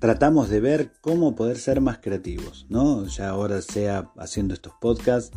[0.00, 3.06] tratamos de ver cómo poder ser más creativos, ¿no?
[3.06, 5.30] Ya ahora sea haciendo estos podcasts,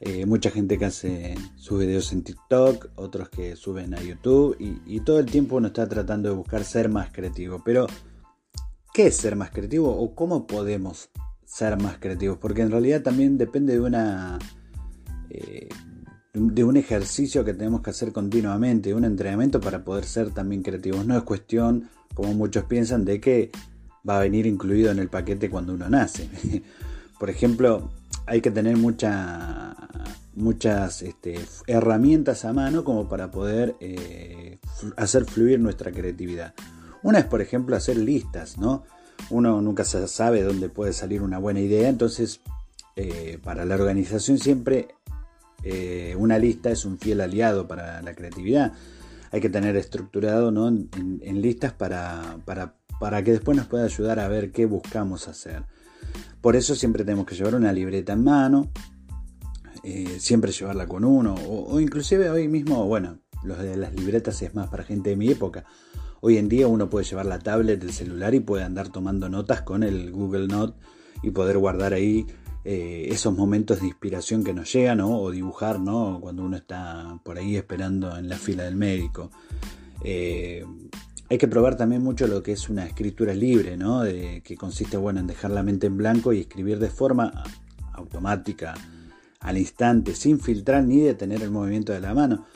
[0.00, 5.00] eh, mucha gente que hace sus videos en TikTok, otros que suben a YouTube y,
[5.00, 7.62] todo el tiempo uno está tratando de buscar ser más creativo.
[7.64, 7.86] Pero,
[8.92, 11.10] ¿qué es ser más creativo o cómo podemos
[11.44, 12.38] ser más creativos?
[12.38, 14.38] Porque en realidad también depende de una...
[15.30, 15.68] Eh,
[16.38, 21.06] de un ejercicio que tenemos que hacer continuamente, un entrenamiento para poder ser también creativos.
[21.06, 23.50] No es cuestión, como muchos piensan, de que
[24.08, 26.28] va a venir incluido en el paquete cuando uno nace.
[27.18, 27.90] Por ejemplo,
[28.26, 29.74] hay que tener mucha,
[30.34, 34.58] muchas este, herramientas a mano como para poder eh,
[34.96, 36.54] hacer fluir nuestra creatividad.
[37.02, 38.84] Una es, por ejemplo, hacer listas, ¿no?
[39.30, 42.40] Uno nunca sabe dónde puede salir una buena idea, entonces
[42.96, 44.88] eh, para la organización siempre
[45.62, 48.72] eh, una lista es un fiel aliado para la creatividad.
[49.32, 50.68] Hay que tener estructurado ¿no?
[50.68, 55.64] en, listas para, para, para, que después nos pueda ayudar a ver qué buscamos hacer.
[56.40, 58.70] Por eso siempre tenemos que llevar una libreta en mano,
[59.82, 64.54] eh, siempre llevarla con uno, o, o, inclusive hoy mismo, bueno, de las libretas es
[64.54, 65.64] más para gente de mi época.
[66.20, 69.62] Hoy en día uno puede llevar la tablet, el celular y puede andar tomando notas
[69.62, 70.78] con el Google Note
[71.22, 72.26] y poder guardar ahí
[72.68, 77.54] eh, esos momentos de inspiración que nos llegan o dibujar cuando uno está por ahí
[77.54, 79.30] esperando en la fila del médico.
[80.02, 80.64] Eh,
[81.30, 84.02] hay que probar también mucho lo que es una escritura libre, ¿no?
[84.02, 87.44] que consiste bueno, en dejar la mente en blanco y escribir de forma
[87.92, 88.74] automática,
[89.38, 92.46] al instante, sin filtrar ni detener el movimiento de la mano.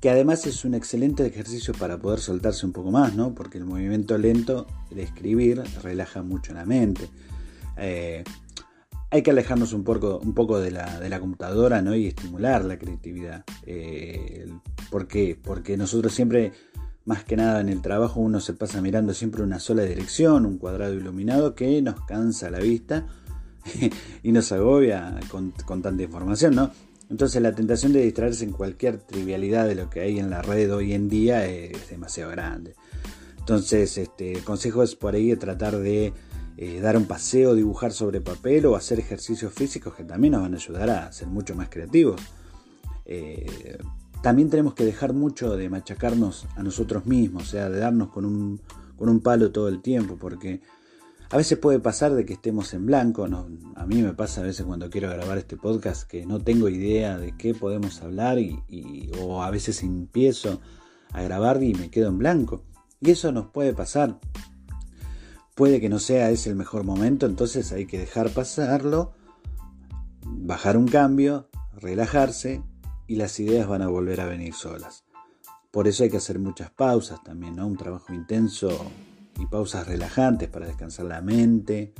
[0.00, 3.34] Que además es un excelente ejercicio para poder soltarse un poco más, ¿no?
[3.34, 7.10] porque el movimiento lento de escribir relaja mucho la mente.
[7.76, 8.24] Eh,
[9.12, 11.94] hay que alejarnos un poco, un poco de, la, de la computadora ¿no?
[11.94, 13.44] y estimular la creatividad.
[13.66, 14.50] Eh,
[14.90, 15.38] ¿Por qué?
[15.40, 16.52] Porque nosotros siempre,
[17.04, 20.56] más que nada en el trabajo, uno se pasa mirando siempre una sola dirección, un
[20.56, 23.06] cuadrado iluminado que nos cansa la vista
[24.22, 26.70] y nos agobia con, con, tanta información, ¿no?
[27.10, 30.74] Entonces la tentación de distraerse en cualquier trivialidad de lo que hay en la red
[30.74, 32.74] hoy en día es demasiado grande.
[33.38, 36.14] Entonces, este, el consejo es por ahí tratar de
[36.56, 40.54] eh, dar un paseo, dibujar sobre papel o hacer ejercicios físicos que también nos van
[40.54, 42.20] a ayudar a ser mucho más creativos.
[43.04, 43.78] Eh,
[44.22, 48.24] también tenemos que dejar mucho de machacarnos a nosotros mismos, o sea, de darnos con
[48.24, 48.60] un,
[48.96, 50.60] con un palo todo el tiempo, porque
[51.30, 54.66] a veces puede pasar de que estemos en blanco, a mí me pasa a veces
[54.66, 59.10] cuando quiero grabar este podcast que no tengo idea de qué podemos hablar y, y,
[59.18, 60.60] o a veces empiezo
[61.10, 62.62] a grabar y me quedo en blanco.
[63.00, 64.20] Y eso nos puede pasar,
[65.54, 69.12] puede que no sea ese el mejor momento, entonces hay que dejar pasarlo,
[70.24, 72.62] bajar un cambio, relajarse
[73.06, 75.04] y las ideas van a volver a venir solas.
[75.70, 77.66] Por eso hay que hacer muchas pausas también, ¿no?
[77.66, 78.68] Un trabajo intenso
[79.40, 81.94] y pausas relajantes para descansar la mente.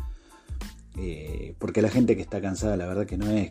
[0.99, 3.51] Eh, porque la gente que está cansada, la verdad que no es.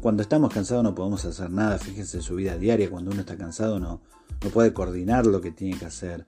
[0.00, 1.78] Cuando estamos cansados no podemos hacer nada.
[1.78, 4.00] Fíjense en su vida diaria, cuando uno está cansado no,
[4.42, 6.26] no puede coordinar lo que tiene que hacer.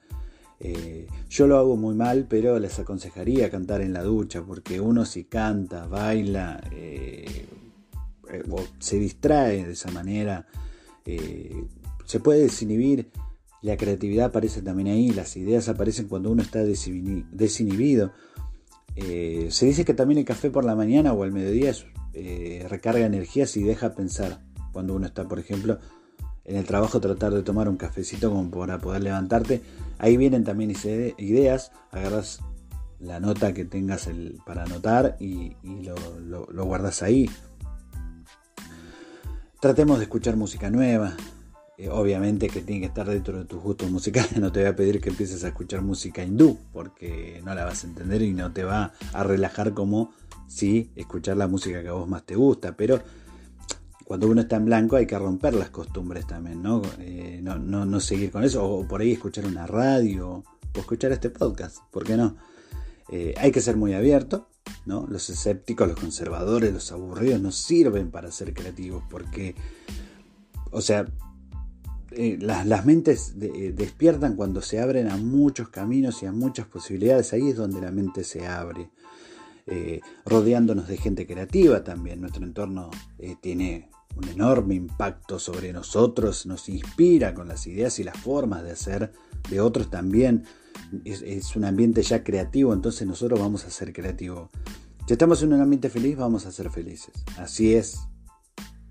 [0.65, 5.05] Eh, yo lo hago muy mal, pero les aconsejaría cantar en la ducha, porque uno
[5.05, 7.47] si canta, baila eh,
[8.31, 10.47] eh, o se distrae de esa manera,
[12.05, 13.11] se puede desinhibir.
[13.61, 18.13] La creatividad aparece también ahí, las ideas aparecen cuando uno está desinhibido.
[18.95, 21.73] se dice que también el café por la mañana o al mediodía
[22.69, 24.41] recarga energías y deja pensar.
[24.73, 25.79] Cuando uno está, por ejemplo,
[26.45, 29.63] en el trabajo tratar de tomar un cafecito como para poder levantarte.
[29.99, 30.73] Ahí vienen también
[31.19, 32.41] ideas, agarras
[32.99, 34.09] la nota que tengas
[34.47, 37.29] para anotar y, lo, guardas ahí.
[39.61, 41.15] Tratemos de escuchar música nueva.
[41.79, 44.37] Eh, obviamente que tiene que estar dentro de tus gustos musicales.
[44.39, 47.85] No te voy a pedir que empieces a escuchar música hindú porque no la vas
[47.85, 50.13] a entender y no te va a relajar como
[50.49, 52.77] si escuchar la música que a vos más te gusta.
[52.77, 53.01] Pero
[54.13, 56.83] cuando uno está en blanco hay que romper las costumbres también, ¿no?
[56.99, 61.79] Eh, no, seguir con eso, o por ahí escuchar una radio, o escuchar este podcast,
[61.91, 62.37] ¿por qué no?
[63.11, 64.51] Eh, hay que ser muy abierto,
[64.85, 65.07] ¿no?
[65.09, 69.55] Los escépticos, los conservadores, los aburridos no sirven para ser creativos, porque,
[70.73, 71.07] o sea,
[72.11, 77.49] eh, las, mentes despiertan cuando se abren a muchos caminos y a muchas posibilidades, ahí
[77.49, 78.91] es donde la mente se abre.
[80.27, 82.21] rodeándonos de gente creativa también.
[82.21, 82.91] Nuestro entorno
[83.41, 88.73] tiene un enorme impacto sobre nosotros, nos inspira con las ideas y las formas de
[88.73, 89.13] hacer
[89.49, 90.45] de otros también.
[91.05, 94.51] Es, un ambiente ya creativo, entonces nosotros vamos a ser creativos.
[95.07, 97.15] Si estamos en un ambiente feliz, vamos a ser felices.
[97.39, 98.01] Así es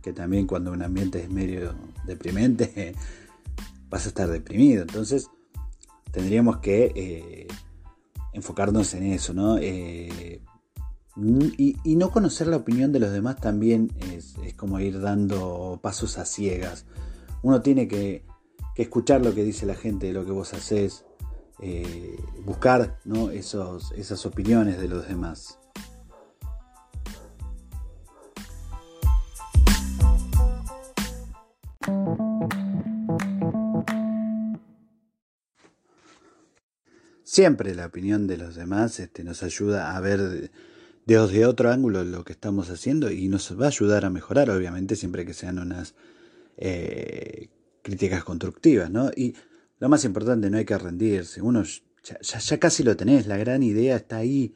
[0.02, 1.76] que también cuando un ambiente es medio
[2.06, 2.96] deprimente,
[3.90, 4.82] vas a estar deprimido.
[4.82, 5.30] Entonces,
[6.12, 7.48] tendríamos que eh,
[8.34, 9.58] enfocarnos en eso, ¿no?
[9.60, 10.42] Eh,
[11.18, 16.26] y, no conocer la opinión de los demás también es, como ir dando pasos a
[16.26, 16.86] ciegas.
[17.42, 18.26] Uno tiene que,
[18.78, 21.06] escuchar lo que dice la gente lo que vos haces,
[21.60, 23.30] eh, buscar ¿no?
[23.30, 25.60] Esos, esas opiniones de los demás.
[37.24, 40.52] Siempre la opinión de los demás este, nos ayuda a ver
[41.06, 44.96] de otro ángulo lo que estamos haciendo y nos va a ayudar a mejorar, obviamente,
[44.96, 45.96] siempre que sean unas
[46.58, 47.50] eh,
[47.82, 49.12] críticas constructivas, ¿no?
[49.16, 49.36] Y
[49.80, 51.64] lo más importante, no hay que rendirse, uno
[52.04, 54.56] ya, ya, casi lo tenés, la gran idea está ahí,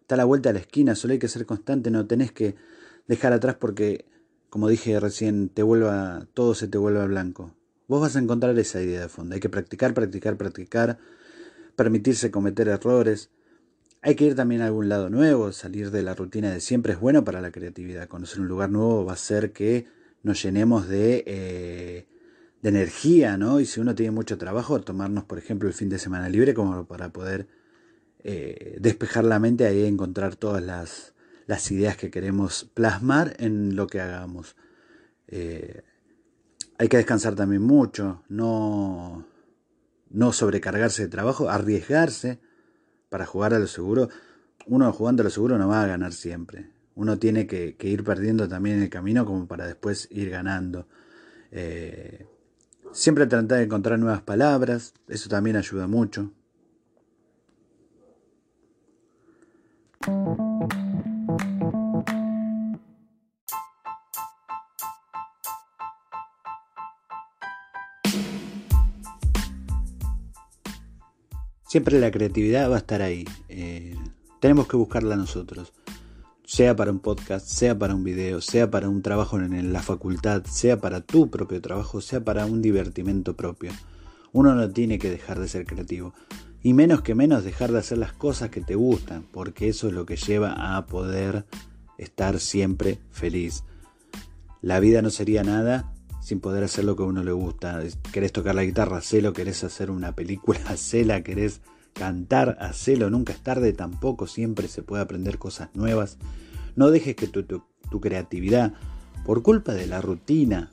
[0.00, 2.56] está a la vuelta de la esquina, solo hay que ser constante, no tenés que
[3.06, 4.06] dejar atrás porque,
[4.50, 7.54] como dije recién, te vuelva, todo se te vuelva blanco.
[7.86, 10.98] Vos vas a encontrar esa idea de fondo, hay que practicar, practicar, practicar,
[11.76, 13.30] permitirse cometer errores,
[14.04, 17.00] hay que ir también a algún lado nuevo, salir de la rutina de siempre es
[17.00, 18.06] bueno para la creatividad.
[18.06, 19.86] Conocer un lugar nuevo va a hacer que
[20.22, 22.06] nos llenemos de, eh,
[22.62, 23.60] energía, ¿no?
[23.60, 26.86] Y si uno tiene mucho trabajo, tomarnos, por ejemplo, el fin de semana libre como
[26.86, 27.48] para poder
[28.22, 31.14] eh, despejar la mente y encontrar todas las,
[31.46, 34.54] las, ideas que queremos plasmar en lo que hagamos.
[35.28, 35.80] Eh,
[36.76, 39.26] hay que descansar también mucho, no,
[40.10, 42.38] no sobrecargarse de trabajo, arriesgarse
[43.14, 44.08] para jugar a lo seguro,
[44.66, 46.66] uno jugando a lo seguro no va a ganar siempre.
[46.96, 50.88] Uno tiene que, ir perdiendo también el camino como para después ir ganando.
[51.52, 52.26] Eh,
[52.90, 56.32] siempre tratar de encontrar nuevas palabras, eso también ayuda mucho.
[71.74, 73.24] Siempre la creatividad va a estar ahí.
[73.48, 73.96] Eh,
[74.38, 75.72] tenemos que buscarla nosotros.
[76.44, 80.44] Sea para un podcast, sea para un video, sea para un trabajo en la facultad,
[80.44, 83.72] sea para tu propio trabajo, sea para un divertimento propio.
[84.30, 86.14] Uno no tiene que dejar de ser creativo.
[86.62, 89.94] Y menos que menos dejar de hacer las cosas que te gustan, porque eso es
[89.94, 91.44] lo que lleva a poder
[91.98, 93.64] estar siempre feliz.
[94.62, 95.92] La vida no sería nada
[96.24, 97.82] sin poder hacer lo que a uno le gusta.
[98.10, 101.60] Querés tocar la guitarra, hacelo, querés hacer una película, hacela, querés
[101.92, 106.16] cantar, hacelo, nunca es tarde tampoco, siempre se puede aprender cosas nuevas.
[106.76, 108.72] No dejes que tu, creatividad,
[109.26, 110.70] por culpa de la rutina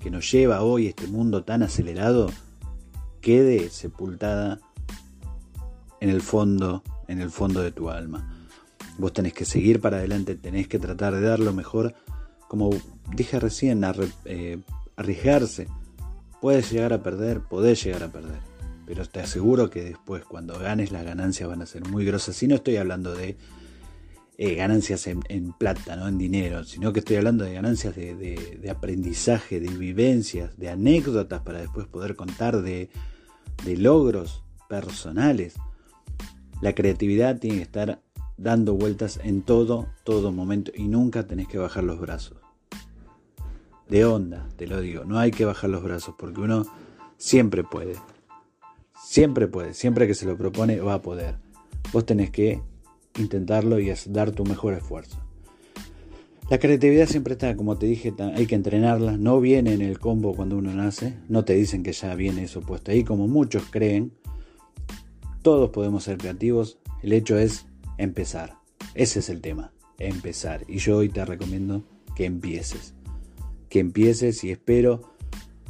[0.00, 2.28] que nos lleva hoy este mundo tan acelerado,
[3.20, 4.58] quede sepultada
[6.00, 8.48] en el fondo, en el fondo de tu alma.
[8.98, 11.94] Vos tenés que seguir para adelante, tenés que tratar de dar lo mejor
[12.52, 12.68] como
[13.16, 13.82] dije recién,
[14.26, 14.58] eh,
[14.96, 15.68] arriesgarse.
[16.42, 18.40] Puedes llegar a perder, podés llegar a perder.
[18.84, 22.42] Pero te aseguro que después, cuando ganes, las ganancias van a ser muy grosas.
[22.42, 23.38] Y no estoy hablando de
[24.36, 26.06] eh, ganancias en, plata, ¿no?
[26.06, 31.58] en dinero, sino que estoy hablando de ganancias de, aprendizaje, de vivencias, de anécdotas para
[31.58, 32.90] después poder contar, de,
[33.64, 35.54] logros personales.
[36.60, 38.02] La creatividad tiene que estar
[38.36, 42.41] dando vueltas en todo, todo momento y nunca tenés que bajar los brazos.
[43.92, 46.64] De onda, te lo digo, no hay que bajar los brazos porque uno
[47.18, 47.96] siempre puede.
[48.98, 51.34] Siempre puede, siempre que se lo propone va a poder.
[51.92, 52.62] Vos tenés que
[53.18, 55.18] intentarlo y dar tu mejor esfuerzo.
[56.48, 59.18] La creatividad siempre está, como te dije, hay que entrenarla.
[59.18, 61.18] No viene en el combo cuando uno nace.
[61.28, 64.14] No te dicen que ya viene eso puesto ahí, como muchos creen.
[65.42, 66.78] Todos podemos ser creativos.
[67.02, 67.66] El hecho es
[67.98, 68.56] empezar.
[68.94, 70.64] Ese es el tema, empezar.
[70.66, 71.84] Y yo hoy te recomiendo
[72.16, 72.94] que empieces.
[73.72, 75.14] Que empieces y espero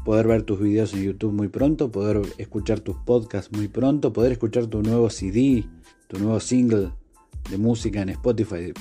[0.04, 4.32] poder ver tus videos en YouTube muy pronto, poder escuchar tus podcasts muy pronto, poder
[4.32, 5.64] escuchar tu nuevo CD,
[6.09, 6.90] tu nuevo single
[7.49, 8.73] de música en Spotify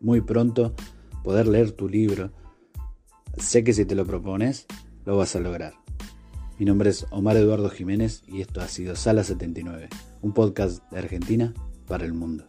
[0.00, 0.74] muy pronto
[1.22, 2.32] poder leer tu libro.
[3.38, 4.66] Sé que si te lo propones,
[5.04, 5.74] lo vas a lograr.
[6.58, 9.88] Mi nombre es Omar Eduardo Jiménez y esto ha sido Sala 79,
[10.20, 11.54] un podcast de Argentina
[11.86, 12.48] para el mundo.